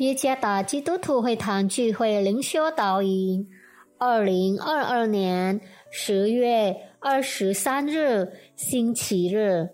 [0.00, 3.46] 耶加达基督徒会堂聚会灵修导引，
[3.98, 5.60] 二零二二年
[5.90, 9.68] 十月二十三日星期日，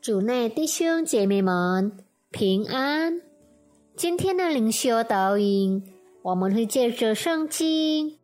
[0.00, 1.92] 主内弟兄姐妹们
[2.32, 3.20] 平安。
[3.94, 5.84] 今天的灵修导引，
[6.22, 8.10] 我们会借着圣经《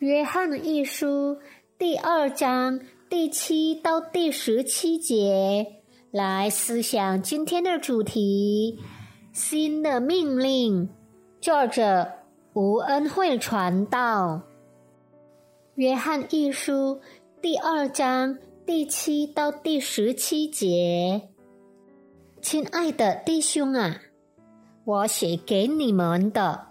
[0.00, 1.36] 约翰一书》
[1.78, 2.78] 第二章
[3.08, 5.66] 第七到第十七节
[6.10, 8.78] 来思想今天的主题。
[9.32, 10.90] 新的命令，
[11.40, 12.06] 作者
[12.52, 14.42] 吴恩惠传道。
[15.76, 17.00] 约翰一书
[17.40, 18.36] 第二章
[18.66, 21.30] 第七到第十七节，
[22.42, 24.02] 亲爱的弟兄啊，
[24.84, 26.66] 我写给你们的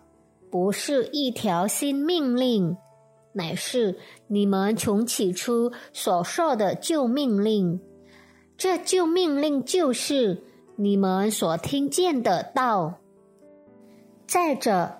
[0.52, 2.78] 不是一条新命令，
[3.34, 7.82] 乃是你们从起初所受的旧命令。
[8.56, 10.44] 这旧命令就是。
[10.82, 12.96] 你们所听见的道。
[14.26, 14.92] 再者，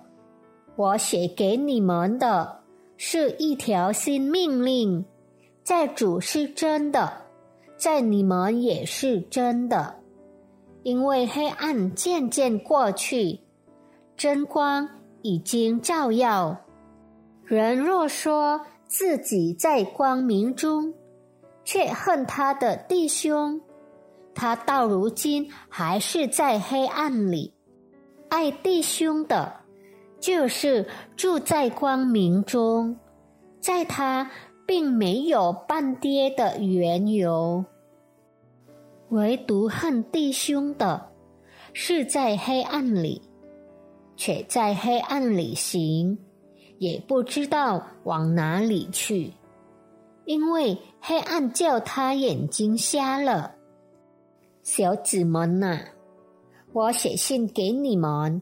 [0.76, 2.60] 我写给你们的
[2.96, 5.04] 是一条新命令，
[5.64, 7.12] 在主是真的，
[7.76, 9.96] 在你们也是真的。
[10.84, 13.40] 因为黑暗渐渐过去，
[14.16, 14.88] 真光
[15.22, 16.56] 已经照耀。
[17.44, 20.94] 人若说自己在光明中，
[21.64, 23.60] 却恨他的弟兄。
[24.34, 27.52] 他到如今还是在黑暗里，
[28.28, 29.52] 爱弟兄的，
[30.18, 32.96] 就是住在光明中，
[33.60, 34.30] 在他
[34.66, 37.64] 并没有半跌的缘由；
[39.10, 41.10] 唯独恨弟兄的，
[41.72, 43.20] 是在黑暗里，
[44.16, 46.18] 却在黑暗里行，
[46.78, 49.32] 也不知道往哪里去，
[50.24, 53.56] 因为黑暗叫他眼睛瞎了。
[54.62, 55.80] 小子们呐，
[56.72, 58.40] 我写信给你们，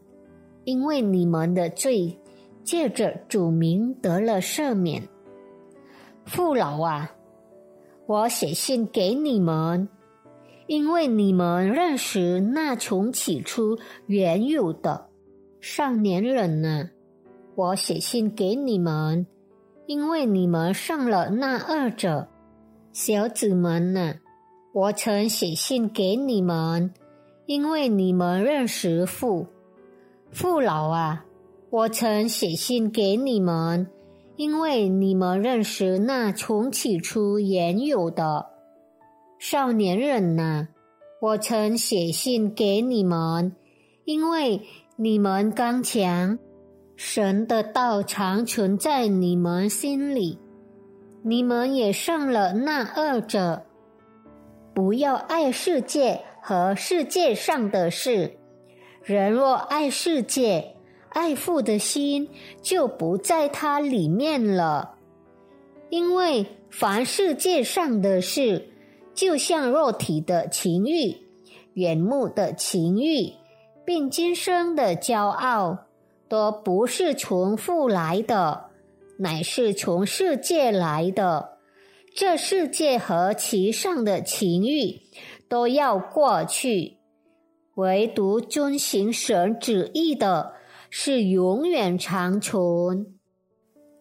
[0.65, 2.19] 因为你们的罪
[2.63, 5.09] 借着主名得了赦免。
[6.27, 7.11] 父老啊，
[8.07, 9.89] 我写信给你们，
[10.67, 15.09] 因为你们认识那从起初原有的
[15.61, 16.91] 少年人呢。
[17.55, 19.27] 我写信给你们，
[19.87, 22.29] 因为你们上了那二者。
[22.93, 24.17] 小子们呐。
[24.73, 26.95] 我曾写信给你们，
[27.47, 29.47] 因为你们认识父
[30.31, 31.25] 父老啊。
[31.71, 33.89] 我曾写信给你们，
[34.37, 38.47] 因为你们认识那从起初原有的
[39.41, 40.69] 少年人呐。
[41.21, 43.55] 我曾写信给你们，
[44.05, 44.63] 因为
[44.97, 46.39] 你们刚强，
[46.95, 50.39] 神的道常存在你们心里，
[51.23, 53.65] 你们也上了那二者。
[54.75, 58.37] 不要爱世界和世界上的事。
[59.03, 60.75] 人若爱世界，
[61.09, 62.29] 爱父的心
[62.63, 64.95] 就不在它里面了。
[65.89, 68.69] 因为凡世界上的事，
[69.13, 71.17] 就像肉体的情欲、
[71.75, 73.33] 眼目的情欲，
[73.85, 75.87] 并今生的骄傲，
[76.29, 78.67] 都不是从父来的，
[79.19, 81.50] 乃是从世界来的。
[82.15, 85.01] 这世界和其上的情欲
[85.49, 86.99] 都要过去，
[87.77, 90.55] 唯独遵行神旨意的
[90.91, 93.15] 是永远长存。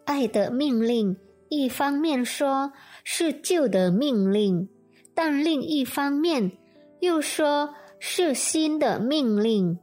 [0.05, 1.17] 爱的命令，
[1.49, 4.67] 一方面说是旧的命令，
[5.13, 6.51] 但另一方面
[6.99, 9.77] 又说是新的命令，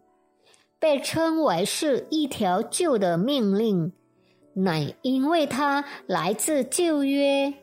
[0.80, 3.92] 被称为是一条旧的命令，
[4.54, 7.54] 乃因为它来自旧约。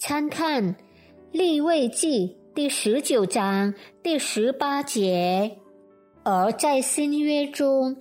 [0.00, 0.74] 参看
[1.30, 5.58] 《立位记》第十九章第十八节，
[6.24, 7.98] 而在新约中，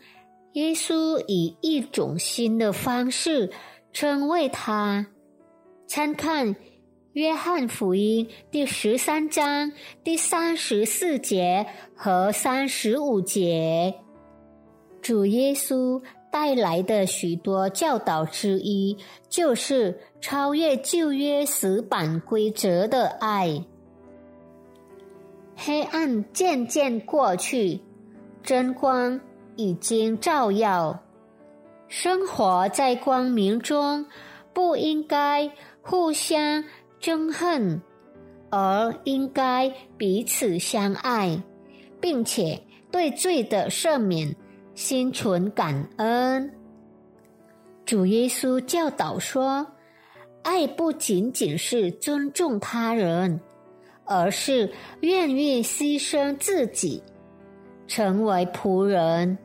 [0.54, 3.52] 耶稣以一种新的方式
[3.92, 5.08] 称谓他。
[5.88, 6.56] 参看
[7.12, 9.70] 《约翰福音》第十三章
[10.02, 13.94] 第三十四节和三十五节，
[15.02, 16.02] 主耶稣。
[16.32, 18.98] 带来的许多教导之一，
[19.28, 23.64] 就是超越旧约死板规则的爱。
[25.56, 27.82] 黑暗渐渐过去，
[28.42, 29.20] 真光
[29.56, 30.98] 已经照耀。
[31.88, 34.06] 生活在光明中，
[34.54, 36.64] 不应该互相
[37.02, 37.82] 憎恨，
[38.52, 41.42] 而应该彼此相爱，
[42.00, 42.62] 并且
[42.92, 44.36] 对罪的赦免。
[44.80, 46.50] 心存感恩。
[47.86, 49.68] 主耶稣教导说
[50.42, 53.42] ：“爱不仅仅是尊重他人，
[54.06, 54.72] 而是
[55.02, 57.04] 愿意牺牲自己，
[57.88, 59.38] 成为仆人。”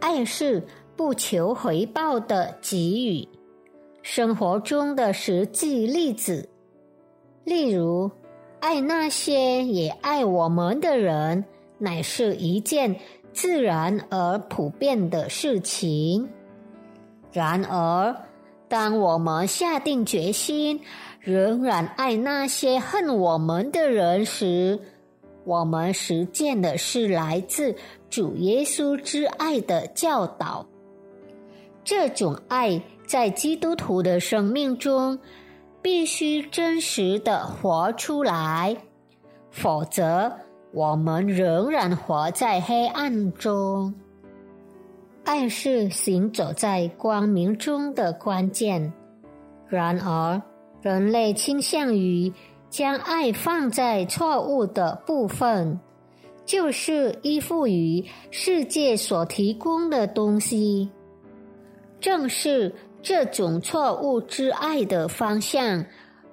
[0.00, 0.62] 爱是
[0.94, 3.26] 不求回报的给予。
[4.02, 6.46] 生活中的实际例子，
[7.42, 8.10] 例如，
[8.60, 11.42] 爱那些也爱我们的人，
[11.78, 12.94] 乃是一件
[13.32, 16.28] 自然而普遍的事情。
[17.32, 18.16] 然而，
[18.68, 20.80] 当我们下定决心
[21.20, 24.80] 仍然爱那些恨我们的人时，
[25.44, 27.74] 我们实践的是来自
[28.10, 30.66] 主耶稣之爱的教导。
[31.84, 35.18] 这种爱在基督徒的生命中
[35.80, 38.76] 必须真实的活出来，
[39.50, 40.30] 否则
[40.72, 43.94] 我们仍然活在黑暗中。
[45.24, 48.92] 爱是行走在光明中的关键。
[49.66, 50.40] 然而，
[50.80, 52.32] 人类倾向于
[52.70, 55.78] 将爱放在错误的部分，
[56.46, 60.90] 就是依附于世界所提供的东西。
[62.00, 65.84] 正是这种错误之爱的方向，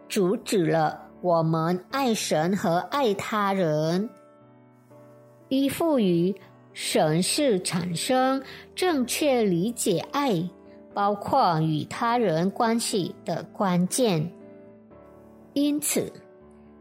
[0.08, 4.10] 阻止了我们爱神和爱他人。
[5.50, 6.36] 依附于。
[6.78, 8.44] 神是产生
[8.76, 10.44] 正确理解爱，
[10.94, 14.30] 包括与他人关系的关键。
[15.54, 16.12] 因此，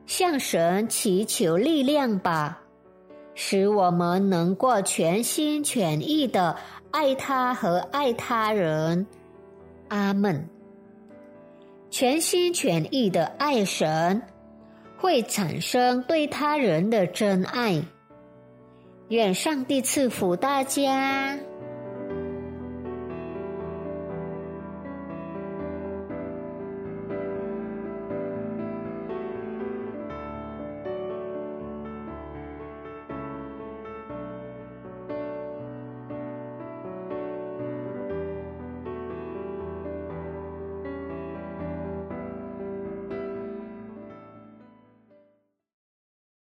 [0.05, 2.61] 向神祈求力量吧，
[3.37, 6.57] 使我们能够全心全意的
[6.91, 9.07] 爱他和爱他人。
[9.91, 10.45] 阿门。
[11.89, 14.21] 全心全意的爱神，
[14.99, 17.81] 会产生对他人的真爱。
[19.09, 21.39] 愿上帝赐福大家。